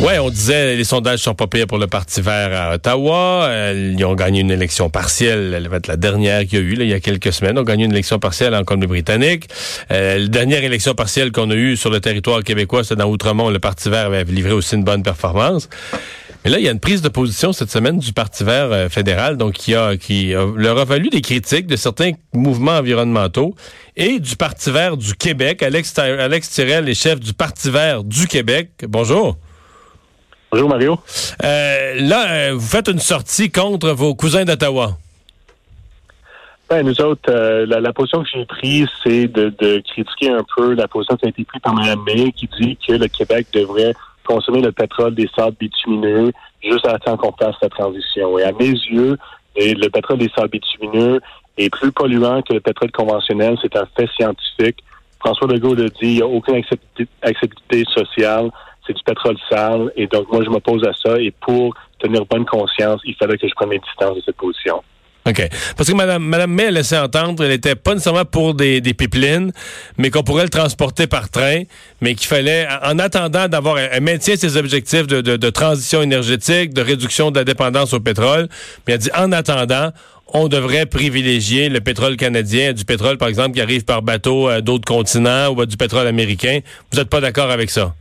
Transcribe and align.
Ouais, 0.00 0.20
on 0.20 0.30
disait 0.30 0.76
les 0.76 0.84
sondages 0.84 1.18
sont 1.18 1.34
pas 1.34 1.48
pires 1.48 1.66
pour 1.66 1.78
le 1.78 1.88
Parti 1.88 2.20
vert 2.20 2.50
à 2.52 2.74
Ottawa. 2.74 3.46
Euh, 3.48 3.94
ils 3.98 4.04
ont 4.04 4.14
gagné 4.14 4.42
une 4.42 4.50
élection 4.52 4.90
partielle. 4.90 5.52
Elle 5.56 5.66
va 5.66 5.78
être 5.78 5.88
la 5.88 5.96
dernière 5.96 6.46
qu'il 6.46 6.60
y 6.60 6.62
a 6.62 6.64
eu 6.64 6.74
là, 6.74 6.84
il 6.84 6.90
y 6.90 6.94
a 6.94 7.00
quelques 7.00 7.32
semaines. 7.32 7.56
Ils 7.56 7.60
ont 7.60 7.64
gagné 7.64 7.84
une 7.84 7.90
élection 7.90 8.20
partielle 8.20 8.54
en 8.54 8.62
Colombie-Britannique. 8.62 9.48
Euh, 9.90 10.18
la 10.18 10.28
dernière 10.28 10.62
élection 10.62 10.94
partielle 10.94 11.32
qu'on 11.32 11.50
a 11.50 11.54
eue 11.54 11.76
sur 11.76 11.90
le 11.90 12.00
territoire 12.00 12.44
québécois, 12.44 12.84
c'était 12.84 12.94
dans 12.94 13.10
Outremont. 13.10 13.50
Le 13.50 13.58
Parti 13.58 13.90
vert 13.90 14.06
avait 14.06 14.22
livré 14.22 14.52
aussi 14.52 14.76
une 14.76 14.84
bonne 14.84 15.02
performance. 15.02 15.68
Mais 16.44 16.52
là, 16.52 16.58
il 16.60 16.64
y 16.64 16.68
a 16.68 16.70
une 16.70 16.78
prise 16.78 17.02
de 17.02 17.08
position 17.08 17.52
cette 17.52 17.72
semaine 17.72 17.98
du 17.98 18.12
Parti 18.12 18.44
vert 18.44 18.68
euh, 18.70 18.88
fédéral, 18.88 19.36
donc 19.36 19.54
qui 19.54 19.74
a 19.74 19.96
qui 19.96 20.32
leur 20.54 20.78
a 20.78 20.84
valu 20.84 21.08
des 21.08 21.22
critiques 21.22 21.66
de 21.66 21.74
certains 21.74 22.12
mouvements 22.32 22.78
environnementaux 22.78 23.56
et 23.96 24.20
du 24.20 24.36
Parti 24.36 24.70
vert 24.70 24.96
du 24.96 25.14
Québec. 25.14 25.60
Alex, 25.64 25.98
Alex 25.98 26.50
Tirel 26.50 26.88
est 26.88 26.94
chef 26.94 27.18
du 27.18 27.32
Parti 27.32 27.68
vert 27.68 28.04
du 28.04 28.28
Québec. 28.28 28.70
Bonjour. 28.86 29.36
Bonjour 30.50 30.68
Mario. 30.70 30.98
Euh, 31.44 31.94
là, 32.00 32.26
euh, 32.30 32.54
vous 32.54 32.66
faites 32.66 32.88
une 32.88 33.00
sortie 33.00 33.50
contre 33.50 33.90
vos 33.90 34.14
cousins 34.14 34.46
d'Ottawa. 34.46 34.92
Ben, 36.70 36.86
nous 36.86 37.00
autres, 37.02 37.30
euh, 37.30 37.66
la, 37.66 37.92
position 37.92 38.22
que 38.22 38.28
j'ai 38.32 38.46
prise, 38.46 38.88
c'est 39.04 39.26
de, 39.28 39.82
critiquer 39.90 40.30
un 40.30 40.44
peu 40.56 40.72
la 40.72 40.88
position 40.88 41.16
qui 41.16 41.26
a 41.26 41.28
été 41.28 41.44
prise 41.44 41.60
par 41.60 41.74
Mme 41.74 42.02
May, 42.04 42.32
qui 42.32 42.48
dit 42.58 42.78
que 42.86 42.94
le 42.94 43.08
Québec 43.08 43.46
devrait 43.52 43.94
consommer 44.26 44.62
le 44.62 44.72
pétrole 44.72 45.14
des 45.14 45.28
sables 45.36 45.56
bitumineux 45.58 46.32
juste 46.62 46.86
à 46.86 46.98
temps 46.98 47.16
qu'on 47.18 47.32
fasse 47.32 47.56
la 47.60 47.68
transition. 47.68 48.38
Et 48.38 48.44
à 48.44 48.52
mes 48.52 48.70
yeux, 48.70 49.18
le 49.56 49.88
pétrole 49.88 50.18
des 50.18 50.30
sables 50.34 50.50
bitumineux 50.50 51.20
est 51.58 51.70
plus 51.70 51.92
polluant 51.92 52.40
que 52.40 52.54
le 52.54 52.60
pétrole 52.60 52.90
conventionnel. 52.90 53.56
C'est 53.60 53.76
un 53.76 53.86
fait 53.96 54.08
scientifique. 54.16 54.82
François 55.20 55.48
Legault 55.48 55.74
le 55.74 55.88
dit, 55.88 55.96
il 56.02 56.14
n'y 56.16 56.22
a 56.22 56.26
aucune 56.26 56.62
acceptabilité 57.22 57.84
sociale 57.92 58.50
c'est 58.88 58.94
du 58.94 59.02
pétrole 59.04 59.36
sale. 59.48 59.92
Et 59.96 60.06
donc, 60.06 60.32
moi, 60.32 60.42
je 60.42 60.50
m'oppose 60.50 60.82
à 60.84 60.92
ça. 60.92 61.20
Et 61.20 61.30
pour 61.30 61.74
tenir 62.00 62.24
bonne 62.26 62.46
conscience, 62.46 63.00
il 63.04 63.14
fallait 63.14 63.38
que 63.38 63.46
je 63.46 63.54
prenne 63.54 63.68
mes 63.68 63.78
distances 63.78 64.16
de 64.16 64.22
cette 64.24 64.36
position. 64.36 64.82
OK. 65.28 65.48
Parce 65.76 65.90
que 65.90 65.94
Mme, 65.94 66.48
May 66.48 66.66
a 66.66 66.70
laissé 66.70 66.96
entendre 66.96 67.42
qu'elle 67.42 67.50
n'était 67.50 67.74
pas 67.74 67.92
nécessairement 67.92 68.24
pour 68.24 68.54
des, 68.54 68.80
pipelines, 68.80 69.52
mais 69.98 70.10
qu'on 70.10 70.22
pourrait 70.22 70.44
le 70.44 70.48
transporter 70.48 71.06
par 71.06 71.28
train, 71.28 71.64
mais 72.00 72.14
qu'il 72.14 72.26
fallait, 72.26 72.66
en 72.82 72.98
attendant 72.98 73.46
d'avoir, 73.46 73.76
un 73.76 74.00
maintien 74.00 74.36
ses 74.36 74.56
objectifs 74.56 75.06
de, 75.06 75.50
transition 75.50 76.02
énergétique, 76.02 76.72
de 76.72 76.80
réduction 76.80 77.30
de 77.30 77.38
la 77.38 77.44
dépendance 77.44 77.92
au 77.92 78.00
pétrole, 78.00 78.48
mais 78.86 78.94
elle 78.94 79.00
dit, 79.00 79.10
en 79.14 79.32
attendant, 79.32 79.90
on 80.32 80.48
devrait 80.48 80.86
privilégier 80.86 81.68
le 81.68 81.80
pétrole 81.80 82.16
canadien, 82.16 82.72
du 82.72 82.84
pétrole, 82.84 83.18
par 83.18 83.28
exemple, 83.28 83.52
qui 83.52 83.60
arrive 83.60 83.84
par 83.84 84.02
bateau 84.02 84.48
à 84.48 84.60
d'autres 84.60 84.86
continents 84.86 85.48
ou 85.48 85.66
du 85.66 85.76
pétrole 85.76 86.06
américain. 86.06 86.60
Vous 86.90 86.98
n'êtes 86.98 87.08
pas 87.08 87.20
d'accord 87.20 87.50
avec 87.50 87.70
ça? 87.70 87.94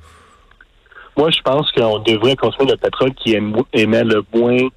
Moi, 1.18 1.32
je 1.32 1.42
pense 1.42 1.72
qu'on 1.72 2.00
devrait 2.00 2.36
consommer 2.36 2.72
le 2.72 2.78
pétrole 2.78 3.14
qui 3.16 3.36
émet 3.74 4.04
le 4.04 4.24
moins 4.34 4.70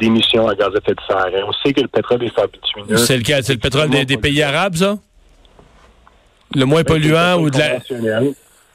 d'émissions 0.00 0.48
à 0.48 0.54
gaz 0.54 0.68
à 0.74 0.78
effet 0.78 0.94
de 0.94 1.00
serre. 1.06 1.46
on 1.46 1.52
sait 1.52 1.72
que 1.72 1.80
le 1.80 1.88
pétrole 1.88 2.22
est 2.22 2.52
bitumineux. 2.52 2.96
C'est? 2.96 3.24
C'est 3.42 3.54
le 3.54 3.58
pétrole 3.58 3.88
des, 3.90 4.16
pays 4.16 4.42
arabes, 4.42 4.76
ça? 4.76 4.96
Le 6.54 6.64
moins 6.64 6.82
ben, 6.82 6.94
polluant 6.94 7.40
ou 7.40 7.50
de 7.50 7.58
la... 7.58 8.20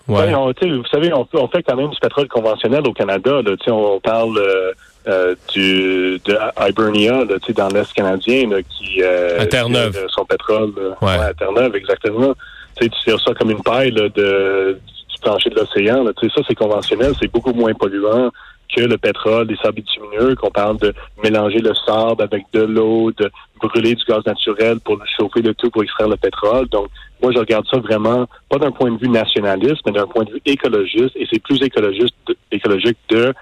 Ouais. 0.05 0.31
Ben, 0.31 0.35
vous 0.35 0.85
savez, 0.91 1.13
on, 1.13 1.47
fait 1.47 1.63
quand 1.63 1.77
même 1.77 1.89
du 1.89 1.99
pétrole 1.99 2.27
conventionnel 2.27 2.85
au 2.85 2.93
Canada. 2.93 3.41
on 3.67 3.99
parle 4.01 4.37
euh, 4.37 4.73
euh, 5.07 5.35
du 5.53 6.19
de 6.25 6.37
Hibernia, 6.59 7.23
dans 7.55 7.67
l'Est 7.69 7.93
canadien, 7.93 8.49
qui 8.69 9.01
euh, 9.01 9.39
à 9.39 9.45
Terre-Neuve. 9.45 10.07
son 10.09 10.25
pétrole 10.25 10.73
ouais. 11.01 11.09
à 11.09 11.33
Terre-Neuve, 11.33 11.75
exactement. 11.75 12.33
tu 12.79 12.89
tires 12.89 13.19
ça 13.21 13.33
comme 13.33 13.51
une 13.51 13.63
paille 13.63 13.91
de, 13.91 14.77
plancher 15.23 15.49
de 15.49 15.55
l'océan. 15.55 16.05
Ça, 16.05 16.41
c'est 16.47 16.55
conventionnel, 16.55 17.13
c'est 17.19 17.31
beaucoup 17.31 17.53
moins 17.53 17.73
polluant 17.73 18.29
que 18.75 18.81
le 18.81 18.97
pétrole, 18.97 19.47
les 19.47 19.57
sables 19.57 19.75
bitumineux, 19.75 20.35
qu'on 20.35 20.49
parle 20.49 20.77
de 20.77 20.93
mélanger 21.23 21.59
le 21.59 21.73
sable 21.85 22.23
avec 22.23 22.45
de 22.53 22.61
l'eau, 22.61 23.11
de 23.11 23.29
brûler 23.61 23.95
du 23.95 24.03
gaz 24.05 24.25
naturel 24.25 24.79
pour 24.79 24.97
chauffer 25.17 25.41
le 25.41 25.53
tout 25.53 25.69
pour 25.69 25.83
extraire 25.83 26.07
le 26.07 26.17
pétrole. 26.17 26.67
Donc, 26.69 26.87
moi, 27.21 27.31
je 27.33 27.39
regarde 27.39 27.65
ça 27.69 27.77
vraiment, 27.77 28.25
pas 28.49 28.57
d'un 28.57 28.71
point 28.71 28.91
de 28.91 28.97
vue 28.97 29.09
nationaliste, 29.09 29.81
mais 29.85 29.91
d'un 29.91 30.07
point 30.07 30.23
de 30.23 30.31
vue 30.31 30.41
écologiste, 30.45 31.15
et 31.15 31.27
c'est 31.31 31.41
plus 31.41 31.61
écologique 31.61 32.97
de 33.09 33.33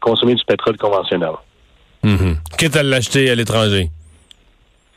consommer 0.00 0.34
du 0.34 0.44
pétrole 0.44 0.76
conventionnel. 0.76 1.32
Mm 2.02 2.34
Quitte 2.58 2.76
à 2.76 2.82
l'acheter 2.82 3.30
à 3.30 3.34
l'étranger. 3.34 3.88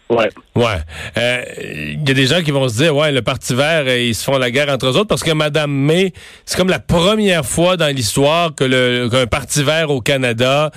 Ouais. 0.09 0.29
Ouais. 0.55 0.77
Il 1.15 1.21
euh, 1.21 1.95
y 2.07 2.11
a 2.11 2.13
des 2.13 2.27
gens 2.27 2.41
qui 2.41 2.51
vont 2.51 2.69
se 2.69 2.77
dire, 2.77 2.95
ouais, 2.95 3.11
le 3.11 3.21
Parti 3.21 3.53
vert, 3.53 3.83
euh, 3.87 3.99
ils 3.99 4.15
se 4.15 4.23
font 4.23 4.37
la 4.37 4.51
guerre 4.51 4.69
entre 4.69 4.87
eux 4.97 5.05
parce 5.05 5.21
que 5.21 5.31
Mme 5.31 5.69
May, 5.69 6.13
c'est 6.45 6.57
comme 6.57 6.69
la 6.69 6.79
première 6.79 7.45
fois 7.45 7.75
dans 7.75 7.93
l'histoire 7.93 8.55
que 8.55 8.63
le 8.63 9.09
qu'un 9.09 9.27
Parti 9.27 9.63
vert 9.63 9.91
au 9.91 9.99
Canada 9.99 10.71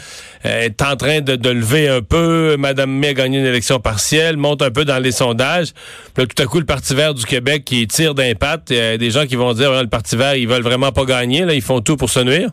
euh, 0.44 0.62
est 0.62 0.82
en 0.82 0.96
train 0.96 1.20
de, 1.20 1.36
de, 1.36 1.48
lever 1.48 1.88
un 1.88 2.02
peu. 2.02 2.56
Mme 2.58 2.90
May 2.90 3.08
a 3.08 3.14
gagné 3.14 3.38
une 3.38 3.46
élection 3.46 3.78
partielle, 3.78 4.36
monte 4.36 4.62
un 4.62 4.70
peu 4.70 4.84
dans 4.84 4.98
les 4.98 5.12
sondages. 5.12 5.74
Puis 6.14 6.24
là, 6.24 6.26
tout 6.26 6.42
à 6.42 6.46
coup, 6.46 6.58
le 6.58 6.66
Parti 6.66 6.94
vert 6.96 7.14
du 7.14 7.24
Québec 7.24 7.64
qui 7.64 7.86
tire 7.86 8.14
d'impact. 8.14 8.70
Il 8.70 8.76
y 8.76 8.80
a 8.80 8.98
des 8.98 9.10
gens 9.12 9.26
qui 9.26 9.36
vont 9.36 9.52
dire, 9.52 9.70
ouais, 9.70 9.82
le 9.82 9.88
Parti 9.88 10.16
vert, 10.16 10.34
ils 10.34 10.48
veulent 10.48 10.62
vraiment 10.62 10.90
pas 10.90 11.04
gagner. 11.04 11.44
Là, 11.44 11.54
ils 11.54 11.62
font 11.62 11.80
tout 11.80 11.96
pour 11.96 12.10
se 12.10 12.20
nuire. 12.20 12.50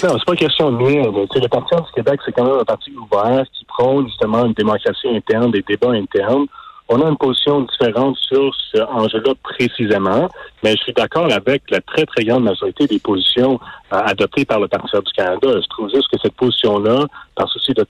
C'est 0.00 0.24
pas 0.24 0.36
question 0.36 0.72
de 0.72 0.78
nuire. 0.78 1.12
Le 1.12 1.48
Parti 1.48 1.74
du 1.76 1.92
Québec, 1.94 2.20
c'est 2.24 2.32
quand 2.32 2.44
même 2.44 2.60
un 2.60 2.64
parti 2.64 2.90
ouvert 2.92 3.44
qui 3.52 3.66
prône 3.66 4.06
justement 4.06 4.46
une 4.46 4.54
démocratie 4.54 5.08
interne, 5.08 5.50
des 5.50 5.62
débats 5.62 5.90
internes. 5.90 6.46
On 6.88 7.00
a 7.02 7.08
une 7.08 7.18
position 7.18 7.60
différente 7.60 8.16
sur 8.16 8.52
ce 8.72 8.80
enjeu-là 8.80 9.34
précisément, 9.44 10.28
mais 10.64 10.72
je 10.72 10.82
suis 10.82 10.92
d'accord 10.92 11.30
avec 11.30 11.70
la 11.70 11.80
très, 11.82 12.04
très 12.04 12.24
grande 12.24 12.44
majorité 12.44 12.86
des 12.86 12.98
positions 12.98 13.60
euh, 13.92 13.96
adoptées 13.96 14.44
par 14.44 14.58
le 14.58 14.66
Parti 14.66 14.96
du 14.96 15.12
Canada. 15.12 15.48
Je 15.54 15.68
trouve 15.68 15.88
juste 15.90 16.08
que 16.10 16.18
cette 16.20 16.34
position-là, 16.34 17.06
par 17.36 17.48
souci 17.48 17.74
de 17.74 17.84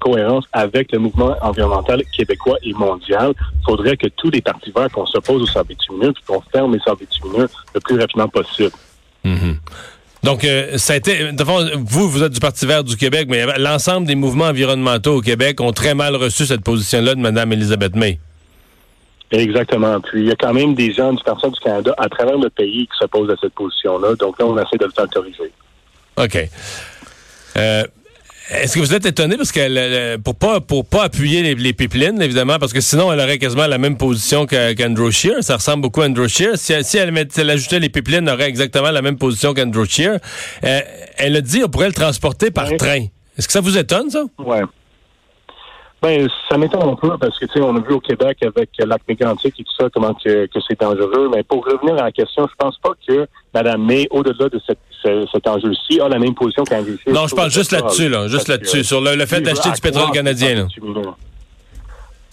cohérence 0.00 0.46
avec 0.52 0.90
le 0.92 0.98
mouvement 0.98 1.36
environnemental 1.42 2.02
québécois 2.16 2.56
et 2.62 2.72
mondial, 2.72 3.34
faudrait 3.64 3.96
que 3.96 4.08
tous 4.16 4.30
les 4.30 4.40
partis 4.40 4.72
verts 4.74 4.90
qu'on 4.90 5.06
s'oppose 5.06 5.42
aux 5.42 5.46
sables 5.46 5.68
bitumineux 5.68 6.12
qu'on 6.26 6.40
ferme 6.40 6.72
les 6.72 6.80
sables 6.80 7.00
bitumineux 7.00 7.48
le 7.72 7.80
plus 7.80 8.00
rapidement 8.00 8.28
possible. 8.28 8.72
Mm-hmm. 9.24 9.56
Donc, 10.22 10.44
euh, 10.44 10.76
ça 10.76 10.92
a 10.92 10.96
été. 10.96 11.32
De 11.32 11.44
fond, 11.44 11.66
vous, 11.76 12.08
vous 12.08 12.22
êtes 12.22 12.32
du 12.32 12.40
Parti 12.40 12.66
vert 12.66 12.84
du 12.84 12.96
Québec, 12.96 13.26
mais 13.30 13.46
l'ensemble 13.58 14.06
des 14.06 14.14
mouvements 14.14 14.46
environnementaux 14.46 15.16
au 15.16 15.20
Québec 15.20 15.60
ont 15.60 15.72
très 15.72 15.94
mal 15.94 16.14
reçu 16.14 16.44
cette 16.44 16.62
position-là 16.62 17.14
de 17.14 17.20
Mme 17.20 17.52
Elisabeth 17.52 17.96
May. 17.96 18.18
Exactement. 19.30 20.00
Puis 20.00 20.22
il 20.22 20.28
y 20.28 20.32
a 20.32 20.36
quand 20.36 20.52
même 20.52 20.74
des 20.74 20.92
gens 20.92 21.12
du 21.12 21.22
Parti 21.22 21.48
du 21.48 21.60
Canada 21.60 21.94
à 21.96 22.08
travers 22.08 22.36
le 22.36 22.50
pays 22.50 22.86
qui 22.86 22.98
s'opposent 22.98 23.30
à 23.30 23.36
cette 23.40 23.54
position-là. 23.54 24.14
Donc 24.16 24.38
là, 24.38 24.46
on 24.46 24.56
essaie 24.58 24.76
de 24.76 24.84
le 24.84 25.06
corriger. 25.06 25.52
OK. 26.16 26.48
Euh, 27.56 27.84
est-ce 28.50 28.74
que 28.74 28.80
vous 28.80 28.94
êtes 28.94 29.06
étonné 29.06 29.36
parce 29.36 29.52
que 29.52 30.16
pour 30.16 30.34
pas 30.34 30.60
pour 30.60 30.84
pas 30.84 31.04
appuyer 31.04 31.42
les, 31.42 31.54
les, 31.54 31.72
pipelines 31.72 32.20
évidemment 32.20 32.58
parce 32.58 32.72
que 32.72 32.80
sinon 32.80 33.12
elle 33.12 33.20
aurait 33.20 33.38
quasiment 33.38 33.66
la 33.66 33.78
même 33.78 33.96
position 33.96 34.46
qu'Andrew 34.46 35.10
Shear, 35.10 35.42
ça 35.42 35.56
ressemble 35.56 35.82
beaucoup 35.82 36.02
à 36.02 36.06
Andrew 36.06 36.26
Shear. 36.26 36.56
Si, 36.56 36.72
elle, 36.72 37.28
elle, 37.36 37.50
ajoutait 37.50 37.78
les 37.78 37.88
pipelines, 37.88 38.26
elle 38.26 38.34
aurait 38.34 38.48
exactement 38.48 38.90
la 38.90 39.02
même 39.02 39.18
position 39.18 39.54
qu'Andrew 39.54 39.84
Shear. 39.86 40.18
Euh, 40.64 40.80
elle 41.16 41.36
a 41.36 41.40
dit 41.40 41.62
on 41.64 41.68
pourrait 41.68 41.88
le 41.88 41.92
transporter 41.92 42.50
par 42.50 42.74
train. 42.76 43.06
Est-ce 43.38 43.46
que 43.46 43.52
ça 43.52 43.60
vous 43.60 43.78
étonne 43.78 44.10
ça? 44.10 44.24
Ouais. 44.38 44.62
Ben, 46.02 46.26
ça 46.48 46.56
m'étonne 46.56 46.88
un 46.88 46.94
peu 46.94 47.18
parce 47.18 47.38
que, 47.38 47.44
tu 47.44 47.52
sais, 47.52 47.60
on 47.60 47.76
a 47.76 47.80
vu 47.80 47.92
au 47.92 48.00
Québec 48.00 48.38
avec 48.42 48.70
lac 48.78 49.02
mégantique 49.06 49.54
et 49.58 49.64
tout 49.64 49.74
ça 49.78 49.88
comment 49.92 50.14
que, 50.14 50.46
que 50.46 50.58
c'est 50.66 50.80
dangereux. 50.80 51.30
Mais 51.34 51.42
pour 51.42 51.64
revenir 51.64 51.94
à 51.94 52.04
la 52.04 52.12
question, 52.12 52.48
je 52.48 52.54
pense 52.56 52.78
pas 52.78 52.92
que 53.06 53.26
Mme 53.54 53.84
May, 53.84 54.08
au-delà 54.10 54.48
de 54.48 54.60
cette, 54.66 54.78
cet 55.02 55.46
enjeu-ci, 55.46 56.00
a 56.00 56.08
la 56.08 56.18
même 56.18 56.34
position 56.34 56.64
Scheer. 56.64 57.12
Non, 57.12 57.26
je 57.26 57.34
parle 57.34 57.50
juste 57.50 57.72
là-dessus, 57.72 58.08
là. 58.08 58.28
Juste 58.28 58.48
là-dessus. 58.48 58.84
Sur 58.84 59.00
le, 59.00 59.26
fait 59.26 59.40
d'acheter 59.40 59.70
du 59.70 59.80
pétrole 59.80 60.10
canadien, 60.10 60.66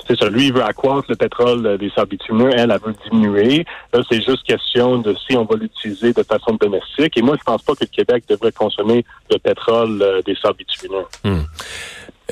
C'est 0.08 0.18
ça. 0.18 0.30
Lui, 0.30 0.48
il 0.48 0.54
veut 0.54 0.64
accroître 0.64 1.08
le 1.10 1.16
pétrole 1.16 1.78
des 1.78 1.90
sables 1.90 2.12
bitumineux. 2.12 2.52
Elle, 2.54 2.72
elle 2.72 2.80
veut 2.80 2.96
diminuer. 3.10 3.66
Là, 3.94 4.02
c'est 4.10 4.22
juste 4.22 4.44
question 4.44 5.00
de 5.00 5.14
si 5.28 5.36
on 5.36 5.44
va 5.44 5.58
l'utiliser 5.58 6.14
de 6.14 6.24
façon 6.24 6.58
domestique. 6.60 7.18
Et 7.18 7.22
moi, 7.22 7.36
je 7.38 7.44
pense 7.44 7.62
pas 7.64 7.74
que 7.74 7.82
le 7.84 7.88
Québec 7.88 8.24
devrait 8.30 8.54
consommer 8.54 9.04
le 9.30 9.38
pétrole 9.40 10.02
euh, 10.02 10.22
des 10.22 10.36
sables 10.36 10.58
bitumineux. 10.58 11.06
Hmm. 11.26 11.42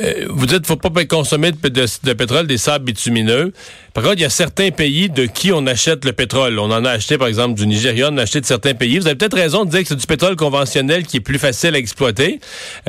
Euh, 0.02 0.26
vous 0.30 0.46
dites 0.46 0.64
qu'il 0.64 0.76
ne 0.76 0.82
faut 0.82 0.90
pas 0.90 1.06
consommer 1.06 1.52
de, 1.52 2.14
pétrole 2.14 2.48
des 2.48 2.58
sables 2.58 2.86
bitumineux. 2.86 3.54
Par 3.94 4.04
contre, 4.04 4.18
il 4.18 4.22
y 4.22 4.26
a 4.26 4.30
certains 4.30 4.72
pays 4.72 5.10
de 5.10 5.26
qui 5.26 5.52
on 5.54 5.66
achète 5.68 6.04
le 6.04 6.12
pétrole. 6.14 6.60
On 6.60 6.72
en 6.72 6.84
a 6.84 6.92
acheté, 6.92 7.18
par 7.18 7.28
exemple, 7.28 7.54
du 7.56 7.66
Nigeria, 7.66 8.10
on 8.12 8.18
a 8.18 8.24
acheté 8.24 8.42
de 8.42 8.46
certains 8.46 8.74
pays. 8.74 9.00
Vous 9.00 9.08
avez 9.08 9.16
peut-être 9.16 9.38
raison 9.38 9.64
de 9.64 9.72
dire 9.72 9.82
que 9.82 9.88
c'est 9.88 9.96
du 9.96 10.06
pétrole 10.06 10.36
conventionnel 10.36 11.06
qui 11.06 11.18
est 11.18 11.22
plus 11.22 11.40
facile 11.40 11.76
à 11.76 11.78
exploiter. 11.78 12.40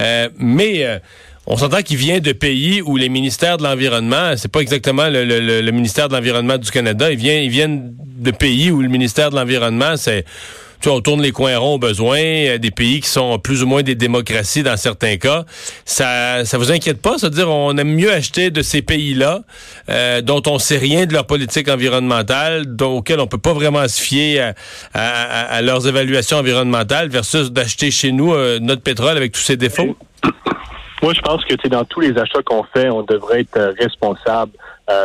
Euh, 0.00 0.28
mais 0.38 0.84
euh, 0.84 0.98
on 1.46 1.56
s'entend 1.56 1.82
qu'il 1.82 1.96
vient 1.96 2.18
de 2.18 2.32
pays 2.32 2.82
où 2.82 2.96
les 2.96 3.08
ministères 3.08 3.56
de 3.56 3.62
l'Environnement, 3.62 4.32
c'est 4.36 4.50
pas 4.50 4.60
exactement 4.60 5.08
le, 5.08 5.70
ministère 5.70 6.08
de 6.08 6.14
l'Environnement 6.14 6.58
du 6.58 6.70
Canada, 6.72 7.12
ils 7.12 7.18
viennent, 7.18 7.44
ils 7.44 7.50
viennent 7.50 7.94
de 8.18 8.30
pays 8.32 8.72
où 8.72 8.82
le 8.82 8.88
ministère 8.88 9.30
de 9.30 9.36
l'Environnement, 9.36 9.96
c'est 9.96 10.24
tu 10.80 10.88
on 10.88 11.00
tourne 11.00 11.22
les 11.22 11.32
coins 11.32 11.56
ronds 11.56 11.74
au 11.74 11.78
besoin, 11.78 12.18
euh, 12.18 12.58
des 12.58 12.70
pays 12.70 13.00
qui 13.00 13.08
sont 13.08 13.38
plus 13.38 13.62
ou 13.62 13.66
moins 13.66 13.82
des 13.82 13.94
démocraties 13.94 14.62
dans 14.62 14.76
certains 14.76 15.16
cas. 15.16 15.44
Ça, 15.84 16.44
ça 16.44 16.58
vous 16.58 16.70
inquiète 16.70 17.00
pas, 17.00 17.18
c'est-à-dire 17.18 17.50
on 17.50 17.76
aime 17.76 17.94
mieux 17.94 18.12
acheter 18.12 18.50
de 18.50 18.62
ces 18.62 18.82
pays-là 18.82 19.40
euh, 19.88 20.20
dont 20.22 20.42
on 20.46 20.58
sait 20.58 20.78
rien 20.78 21.06
de 21.06 21.12
leur 21.12 21.26
politique 21.26 21.68
environnementale, 21.68 22.76
dont, 22.76 22.98
auxquels 22.98 23.20
on 23.20 23.26
peut 23.26 23.38
pas 23.38 23.52
vraiment 23.52 23.86
se 23.88 24.00
fier 24.00 24.52
à, 24.94 25.62
leurs 25.62 25.86
évaluations 25.86 26.38
environnementales, 26.38 27.08
versus 27.08 27.50
d'acheter 27.50 27.90
chez 27.90 28.12
nous 28.12 28.34
euh, 28.34 28.58
notre 28.60 28.82
pétrole 28.82 29.16
avec 29.16 29.32
tous 29.32 29.40
ses 29.40 29.56
défauts. 29.56 29.96
Moi, 31.02 31.12
je 31.14 31.20
pense 31.20 31.44
que 31.44 31.68
dans 31.68 31.84
tous 31.84 32.00
les 32.00 32.16
achats 32.18 32.42
qu'on 32.42 32.64
fait, 32.64 32.88
on 32.88 33.02
devrait 33.02 33.42
être 33.42 33.74
responsable 33.78 34.52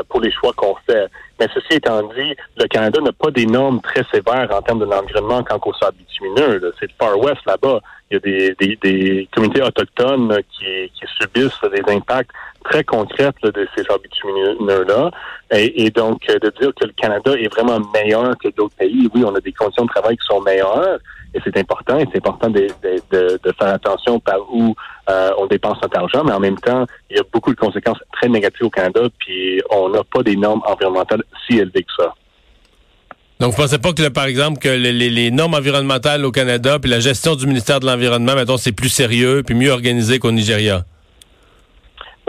pour 0.07 0.21
les 0.21 0.31
choix 0.31 0.53
qu'on 0.55 0.75
fait. 0.87 1.07
Mais 1.41 1.47
ceci 1.55 1.77
étant 1.77 2.03
dit, 2.03 2.35
le 2.55 2.67
Canada 2.67 3.01
n'a 3.01 3.11
pas 3.11 3.31
des 3.31 3.47
normes 3.47 3.81
très 3.81 4.03
sévères 4.13 4.47
en 4.51 4.61
termes 4.61 4.77
de 4.77 4.85
l'environnement 4.85 5.41
quand 5.41 5.59
on 5.65 5.73
sable 5.73 5.97
bitumineux. 5.97 6.61
C'est 6.79 6.85
le 6.85 6.93
Far 6.99 7.17
West 7.17 7.41
là-bas. 7.47 7.79
Il 8.11 8.13
y 8.13 8.17
a 8.17 8.19
des, 8.19 8.55
des, 8.59 8.75
des 8.75 9.29
communautés 9.33 9.63
autochtones 9.63 10.37
qui, 10.51 10.91
qui, 10.93 11.05
subissent 11.19 11.59
des 11.63 11.91
impacts 11.91 12.29
très 12.63 12.83
concrets 12.83 13.31
de 13.41 13.67
ces 13.75 13.83
sables 13.85 14.03
bitumineux-là. 14.03 15.09
Et, 15.51 15.85
et, 15.85 15.89
donc, 15.89 16.27
de 16.27 16.53
dire 16.61 16.73
que 16.79 16.85
le 16.85 16.93
Canada 16.95 17.31
est 17.31 17.51
vraiment 17.51 17.79
meilleur 17.91 18.37
que 18.37 18.49
d'autres 18.49 18.75
pays, 18.75 19.09
oui, 19.15 19.23
on 19.25 19.33
a 19.33 19.39
des 19.39 19.51
conditions 19.51 19.85
de 19.85 19.89
travail 19.89 20.17
qui 20.17 20.27
sont 20.27 20.41
meilleures, 20.41 20.99
et 21.33 21.39
c'est 21.43 21.57
important, 21.57 21.97
et 21.97 22.05
c'est 22.11 22.17
important 22.17 22.49
de, 22.49 22.67
de, 23.11 23.53
faire 23.57 23.73
attention 23.73 24.19
par 24.19 24.39
où 24.51 24.75
euh, 25.09 25.31
on 25.37 25.45
dépense 25.47 25.77
notre 25.81 25.97
argent, 25.97 26.23
mais 26.25 26.33
en 26.33 26.39
même 26.39 26.57
temps, 26.57 26.85
il 27.09 27.17
y 27.17 27.19
a 27.19 27.23
beaucoup 27.31 27.51
de 27.51 27.59
conséquences 27.59 27.99
très 28.13 28.27
négatives 28.27 28.65
au 28.65 28.69
Canada, 28.69 29.01
puis 29.19 29.61
on 29.69 29.89
n'a 29.89 30.03
pas 30.03 30.23
des 30.23 30.35
normes 30.35 30.61
environnementales 30.65 31.23
si 31.47 31.57
élevées 31.57 31.83
que 31.83 32.03
ça. 32.03 32.13
Donc, 33.39 33.51
vous 33.53 33.57
pensez 33.57 33.79
pas 33.79 33.93
que, 33.93 34.07
par 34.09 34.25
exemple, 34.25 34.59
que 34.59 34.69
les, 34.69 34.91
les, 34.91 35.31
normes 35.31 35.55
environnementales 35.55 36.25
au 36.25 36.31
Canada, 36.31 36.77
puis 36.79 36.91
la 36.91 36.99
gestion 36.99 37.35
du 37.35 37.47
ministère 37.47 37.79
de 37.79 37.87
l'Environnement, 37.87 38.35
mettons, 38.35 38.57
c'est 38.57 38.71
plus 38.71 38.89
sérieux, 38.89 39.41
puis 39.43 39.55
mieux 39.55 39.71
organisé 39.71 40.19
qu'au 40.19 40.31
Nigeria? 40.31 40.85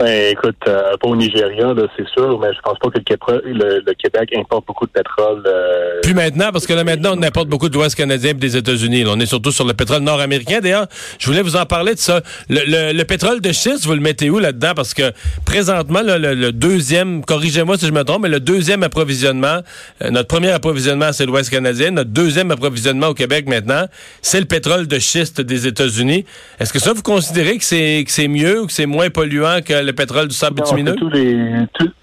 Ben, 0.03 0.31
écoute, 0.31 0.57
euh, 0.67 0.97
pas 0.99 1.07
au 1.07 1.15
Nigeria, 1.15 1.73
c'est 1.95 2.05
sûr, 2.09 2.37
mais 2.37 2.53
je 2.53 2.59
pense 2.59 2.77
pas 2.77 2.89
que 2.89 2.99
le, 3.45 3.93
Québec 3.93 4.33
importe 4.35 4.67
beaucoup 4.67 4.85
de 4.85 4.91
pétrole. 4.91 5.41
Euh, 5.47 6.01
Plus 6.01 6.13
maintenant, 6.13 6.49
parce 6.51 6.67
que 6.67 6.73
là, 6.73 6.83
maintenant, 6.83 7.11
on 7.17 7.23
importe 7.23 7.47
beaucoup 7.47 7.69
de 7.69 7.73
l'Ouest 7.73 7.95
canadien 7.95 8.31
et 8.31 8.33
des 8.33 8.57
États-Unis. 8.57 9.05
On 9.07 9.17
est 9.21 9.25
surtout 9.25 9.53
sur 9.53 9.65
le 9.65 9.73
pétrole 9.73 10.01
nord-américain. 10.01 10.59
D'ailleurs, 10.61 10.87
je 11.19 11.25
voulais 11.27 11.41
vous 11.41 11.55
en 11.55 11.65
parler 11.65 11.93
de 11.93 11.99
ça. 11.99 12.19
Le, 12.49 13.01
pétrole 13.03 13.39
de 13.39 13.53
schiste, 13.53 13.85
vous 13.85 13.93
le 13.93 14.01
mettez 14.01 14.29
où 14.29 14.39
là-dedans? 14.39 14.73
Parce 14.75 14.93
que 14.93 15.13
présentement, 15.45 16.01
le, 16.03 16.51
deuxième, 16.51 17.23
corrigez-moi 17.23 17.77
si 17.77 17.87
je 17.87 17.93
me 17.93 18.03
trompe, 18.03 18.23
mais 18.23 18.29
le 18.29 18.41
deuxième 18.41 18.83
approvisionnement, 18.83 19.61
euh, 20.01 20.09
notre 20.09 20.27
premier 20.27 20.51
approvisionnement, 20.51 21.13
c'est 21.13 21.25
l'Ouest 21.25 21.49
canadien. 21.49 21.91
Notre 21.91 22.09
deuxième 22.09 22.51
approvisionnement 22.51 23.07
au 23.07 23.13
Québec 23.13 23.47
maintenant, 23.47 23.85
c'est 24.21 24.41
le 24.41 24.47
pétrole 24.47 24.85
de 24.85 24.99
schiste 24.99 25.39
des 25.39 25.65
États-Unis. 25.65 26.25
Est-ce 26.59 26.73
que 26.73 26.79
ça, 26.79 26.91
vous 26.91 27.03
considérez 27.03 27.57
que 27.57 27.63
c'est, 27.63 28.03
que 28.05 28.11
c'est 28.11 28.27
mieux 28.27 28.63
ou 28.63 28.65
que 28.65 28.73
c'est 28.73 28.85
moins 28.85 29.09
polluant 29.09 29.61
que 29.65 29.81
le 29.81 29.92
pétrole 29.93 30.27
du 30.27 30.35
sable 30.35 30.55
bitumineux? 30.55 30.95
Tous 30.95 31.09
les, 31.09 31.35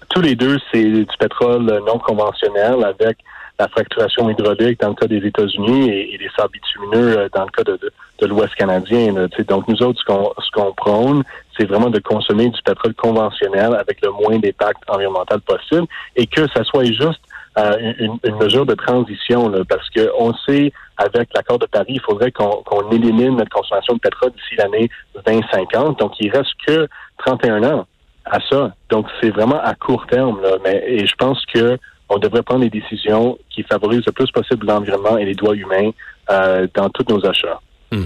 tous, 0.09 0.21
les 0.21 0.35
deux, 0.35 0.57
c'est 0.71 0.83
du 0.83 1.05
pétrole 1.19 1.65
non 1.85 1.99
conventionnel 1.99 2.83
avec 2.83 3.17
la 3.59 3.67
fracturation 3.67 4.29
hydraulique 4.29 4.79
dans 4.79 4.89
le 4.89 4.95
cas 4.95 5.07
des 5.07 5.25
États-Unis 5.25 5.89
et, 5.89 6.17
les 6.17 6.29
sables 6.35 6.51
bitumineux 6.53 7.17
euh, 7.17 7.29
dans 7.33 7.45
le 7.45 7.51
cas 7.51 7.63
de, 7.63 7.79
de, 8.19 8.25
l'Ouest 8.25 8.55
canadien. 8.55 9.13
donc, 9.47 9.67
nous 9.67 9.81
autres, 9.83 10.01
ce 10.01 10.51
qu'on 10.51 10.73
prône, 10.73 11.23
c'est 11.57 11.65
vraiment 11.65 11.89
de 11.89 11.99
consommer 11.99 12.49
du 12.49 12.61
pétrole 12.63 12.93
conventionnel 12.95 13.75
avec 13.75 14.01
le 14.01 14.11
moins 14.11 14.39
d'impact 14.39 14.81
environnemental 14.87 15.41
possible 15.41 15.85
et 16.15 16.25
que 16.25 16.47
ça 16.55 16.63
soit 16.63 16.85
juste 16.85 17.21
euh, 17.57 17.93
une, 17.99 18.35
mesure 18.35 18.65
de 18.65 18.75
transition, 18.75 19.49
là, 19.49 19.59
parce 19.67 19.87
qu'on 19.89 20.33
sait, 20.47 20.71
avec 20.97 21.29
l'accord 21.35 21.59
de 21.59 21.65
Paris, 21.65 21.93
il 21.95 22.01
faudrait 22.01 22.31
qu'on 22.31 22.91
élimine 22.91 23.35
notre 23.35 23.49
consommation 23.51 23.95
de 23.95 23.99
pétrole 23.99 24.31
d'ici 24.31 24.55
l'année 24.57 24.89
2050. 25.25 25.99
Donc, 25.99 26.13
il 26.19 26.31
reste 26.31 26.51
que 26.65 26.87
31 27.25 27.63
ans 27.63 27.87
à 28.25 28.39
ça. 28.49 28.73
Donc, 28.89 29.07
c'est 29.21 29.31
vraiment 29.31 29.59
à 29.61 29.75
court 29.75 30.05
terme. 30.07 30.39
Mais, 30.63 30.83
et 30.87 31.05
je 31.05 31.15
pense 31.15 31.43
que 31.53 31.77
on 32.11 32.17
devrait 32.17 32.43
prendre 32.43 32.61
des 32.61 32.69
décisions 32.69 33.37
qui 33.49 33.63
favorisent 33.63 34.05
le 34.05 34.11
plus 34.11 34.29
possible 34.31 34.67
l'environnement 34.67 35.17
et 35.17 35.25
les 35.25 35.33
droits 35.33 35.55
humains 35.55 35.91
euh, 36.29 36.67
dans 36.75 36.89
tous 36.89 37.05
nos 37.09 37.25
achats. 37.25 37.59
Hmm. 37.91 38.05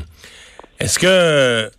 Est-ce 0.80 1.00
que 1.00 1.72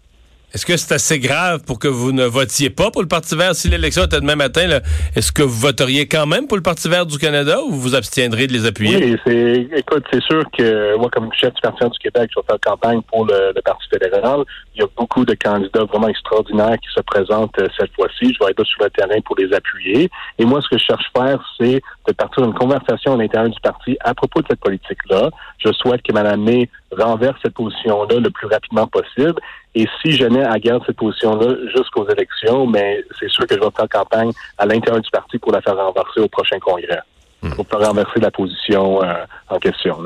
est-ce 0.57 0.65
que 0.65 0.79
c'est 0.79 0.95
assez 0.95 1.19
grave 1.19 1.63
pour 1.67 1.79
que 1.79 1.87
vous 1.87 2.13
ne 2.13 2.25
votiez 2.25 2.71
pas 2.71 2.91
pour 2.91 3.03
le 3.03 3.09
Parti 3.09 3.37
vert 3.37 3.55
si 3.55 3.69
l'élection 3.69 4.05
était 4.05 4.23
demain 4.23 4.37
matin? 4.37 4.81
Est-ce 5.15 5.31
que 5.31 5.43
vous 5.43 5.61
voteriez 5.61 6.09
quand 6.09 6.25
même 6.25 6.47
pour 6.47 6.57
le 6.57 6.63
Parti 6.63 6.89
vert 6.89 7.05
du 7.05 7.19
Canada 7.19 7.61
ou 7.61 7.73
vous 7.73 7.79
vous 7.79 7.95
abstiendrez 7.95 8.47
de 8.47 8.55
les 8.55 8.65
appuyer? 8.65 8.97
Oui, 8.97 9.17
c'est, 9.27 9.69
écoute, 9.77 10.05
c'est 10.11 10.23
sûr 10.23 10.43
que 10.57 10.97
moi, 10.97 11.11
comme 11.13 11.29
chef 11.35 11.53
du 11.53 11.61
Parti 11.61 11.81
vert 11.81 11.91
du 11.91 11.99
Québec, 11.99 12.31
je 12.35 12.41
vais 12.41 12.47
faire 12.47 12.59
campagne 12.65 13.03
pour 13.03 13.27
le, 13.27 13.53
Parti 13.67 13.87
fédéral. 13.93 14.45
Il 14.75 14.81
y 14.81 14.83
a 14.83 14.87
beaucoup 14.97 15.27
de 15.27 15.35
candidats 15.35 15.85
vraiment 15.85 16.09
extraordinaires 16.09 16.79
qui 16.81 16.89
se 16.95 17.03
présentent 17.03 17.59
euh, 17.59 17.69
cette 17.79 17.93
fois-ci. 17.93 18.33
Je 18.33 18.43
vais 18.43 18.53
être 18.53 18.59
là 18.59 18.65
sur 18.65 18.83
le 18.83 18.89
terrain 18.89 19.21
pour 19.27 19.37
les 19.37 19.53
appuyer. 19.53 20.09
Et 20.39 20.47
moi, 20.47 20.63
ce 20.63 20.69
que 20.71 20.79
je 20.79 20.85
cherche 20.85 21.05
à 21.17 21.27
faire, 21.27 21.55
c'est 21.61 21.83
de 22.07 22.13
partir 22.13 22.43
d'une 22.43 22.55
conversation 22.55 23.15
à 23.15 23.17
l'intérieur 23.17 23.51
du 23.51 23.61
parti 23.61 23.97
à 24.01 24.15
propos 24.15 24.43
de 24.43 24.47
cette 24.49 24.61
politique-là. 24.61 25.31
Je 25.59 25.73
souhaite 25.73 26.03
que 26.03 26.13
Mme 26.13 26.43
May 26.43 26.69
renverse 26.97 27.37
cette 27.43 27.55
position-là 27.55 28.21
le 28.21 28.31
plus 28.31 28.47
rapidement 28.47 28.87
possible. 28.87 29.35
Et 29.75 29.87
si 30.01 30.13
je 30.13 30.25
n'ai 30.25 30.45
à 30.45 30.59
garder 30.59 30.85
cette 30.87 30.97
position-là 30.97 31.57
jusqu'aux 31.77 32.09
élections, 32.09 32.67
mais 32.67 33.05
c'est 33.19 33.31
sûr 33.31 33.47
que 33.47 33.55
je 33.55 33.61
vais 33.61 33.71
faire 33.77 33.89
campagne 33.89 34.33
à 34.59 34.67
l'intérieur 34.67 35.03
du 35.03 35.11
parti 35.11 35.39
pour 35.39 35.53
la 35.53 35.61
faire 35.61 35.77
renverser 35.77 36.21
au 36.21 36.29
prochain 36.29 36.59
congrès. 36.59 37.01
Hmm. 37.43 37.55
Pour 37.55 37.67
faire 37.67 37.81
renverser 37.81 38.21
la 38.21 38.31
position 38.31 39.03
euh, 39.03 39.15
en 39.49 39.59
question. 39.59 40.03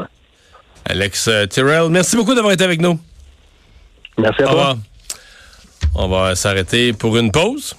Alex 0.86 1.28
euh, 1.28 1.46
Tyrell, 1.46 1.88
merci 1.90 2.16
beaucoup 2.16 2.34
d'avoir 2.34 2.52
été 2.52 2.64
avec 2.64 2.80
nous. 2.80 2.98
Merci 4.18 4.42
à 4.42 4.46
toi. 4.46 4.76
On 5.94 6.08
va 6.08 6.34
s'arrêter 6.34 6.92
pour 6.92 7.16
une 7.16 7.30
pause 7.30 7.74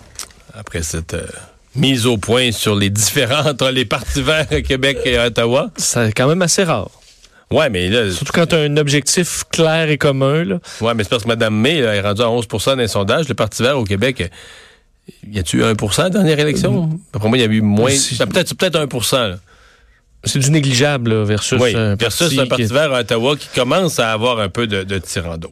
après 0.54 0.82
cette 0.82 1.14
euh, 1.14 1.28
mise 1.76 2.06
au 2.06 2.18
point 2.18 2.52
sur 2.52 2.76
les 2.76 2.90
différents 2.90 3.50
entre 3.50 3.70
les 3.70 3.86
partis 3.86 4.22
verts 4.22 4.48
à 4.52 4.62
Québec 4.62 5.00
et 5.06 5.18
à 5.18 5.28
Ottawa. 5.28 5.72
C'est 5.78 6.12
quand 6.14 6.28
même 6.28 6.42
assez 6.42 6.64
rare. 6.64 6.90
Ouais, 7.52 7.70
mais 7.70 7.90
là. 7.90 8.10
Surtout 8.12 8.32
quand 8.34 8.48
tu 8.48 8.56
as 8.56 8.60
un 8.60 8.78
objectif 8.78 9.44
clair 9.52 9.90
et 9.90 9.98
commun, 9.98 10.44
là. 10.44 10.60
Ouais, 10.80 10.94
mais 10.94 11.04
c'est 11.04 11.10
parce 11.10 11.24
que 11.24 11.28
Mme 11.28 11.54
May 11.54 11.78
est 11.78 12.02
rendue 12.02 12.22
à 12.22 12.30
11 12.30 12.48
dans 12.48 12.76
les 12.76 12.88
sondages. 12.88 13.28
Le 13.28 13.34
Parti 13.36 13.62
vert 13.62 13.78
au 13.78 13.84
Québec, 13.84 14.32
y 15.30 15.40
a-tu 15.40 15.62
1% 15.62 16.00
à 16.00 16.04
la 16.04 16.10
dernière 16.10 16.40
élection? 16.40 17.00
Après 17.14 17.28
moi, 17.28 17.38
il 17.38 17.42
y 17.42 17.44
a 17.44 17.48
eu 17.48 17.62
moins. 17.62 17.92
Peut-être 17.92 18.56
peut 18.56 18.72
1 18.74 19.28
là. 19.28 19.36
C'est 20.24 20.38
du 20.38 20.52
négligeable 20.52 21.24
versus, 21.24 21.60
un, 21.60 21.96
versus 21.96 22.38
un 22.38 22.46
parti 22.46 22.66
vert 22.66 22.94
à 22.94 23.00
Ottawa 23.00 23.36
qui 23.36 23.48
commence 23.56 23.98
à 23.98 24.12
avoir 24.12 24.40
un 24.40 24.50
peu 24.50 24.68
de, 24.68 24.84
de 24.84 25.00
tirando. 25.00 25.52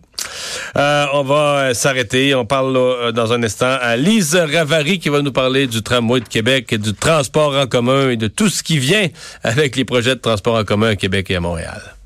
Euh, 0.77 1.05
on 1.13 1.23
va 1.23 1.35
euh, 1.35 1.73
s'arrêter. 1.73 2.35
On 2.35 2.45
parle 2.45 2.75
euh, 2.77 3.11
dans 3.11 3.33
un 3.33 3.43
instant 3.43 3.77
à 3.81 3.95
Lise 3.95 4.35
Ravary 4.35 4.99
qui 4.99 5.09
va 5.09 5.21
nous 5.21 5.31
parler 5.31 5.67
du 5.67 5.81
tramway 5.81 6.21
de 6.21 6.27
Québec, 6.27 6.73
du 6.75 6.93
transport 6.93 7.55
en 7.57 7.67
commun 7.67 8.09
et 8.09 8.17
de 8.17 8.27
tout 8.27 8.49
ce 8.49 8.63
qui 8.63 8.77
vient 8.77 9.07
avec 9.43 9.75
les 9.75 9.85
projets 9.85 10.15
de 10.15 10.21
transport 10.21 10.55
en 10.55 10.63
commun 10.63 10.89
à 10.89 10.95
Québec 10.95 11.29
et 11.31 11.35
à 11.35 11.39
Montréal. 11.39 11.98